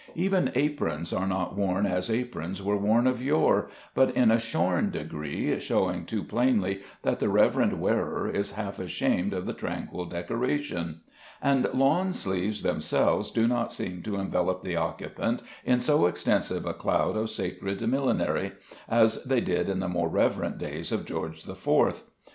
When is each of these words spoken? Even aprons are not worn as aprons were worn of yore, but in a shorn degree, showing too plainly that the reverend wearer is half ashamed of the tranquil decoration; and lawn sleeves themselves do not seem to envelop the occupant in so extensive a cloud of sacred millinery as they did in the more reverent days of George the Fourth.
Even 0.15 0.51
aprons 0.55 1.13
are 1.13 1.27
not 1.27 1.55
worn 1.55 1.85
as 1.85 2.09
aprons 2.09 2.59
were 2.59 2.75
worn 2.75 3.05
of 3.05 3.21
yore, 3.21 3.69
but 3.93 4.09
in 4.15 4.31
a 4.31 4.39
shorn 4.39 4.89
degree, 4.89 5.59
showing 5.59 6.05
too 6.07 6.23
plainly 6.23 6.79
that 7.03 7.19
the 7.19 7.29
reverend 7.29 7.79
wearer 7.79 8.27
is 8.27 8.53
half 8.53 8.79
ashamed 8.79 9.31
of 9.31 9.45
the 9.45 9.53
tranquil 9.53 10.05
decoration; 10.05 11.01
and 11.39 11.67
lawn 11.75 12.13
sleeves 12.13 12.63
themselves 12.63 13.29
do 13.29 13.47
not 13.47 13.71
seem 13.71 14.01
to 14.01 14.15
envelop 14.15 14.63
the 14.63 14.75
occupant 14.75 15.43
in 15.65 15.79
so 15.79 16.07
extensive 16.07 16.65
a 16.65 16.73
cloud 16.73 17.15
of 17.15 17.29
sacred 17.29 17.79
millinery 17.87 18.53
as 18.89 19.23
they 19.23 19.39
did 19.39 19.69
in 19.69 19.81
the 19.81 19.87
more 19.87 20.09
reverent 20.09 20.57
days 20.57 20.91
of 20.91 21.05
George 21.05 21.43
the 21.43 21.53
Fourth. 21.53 22.05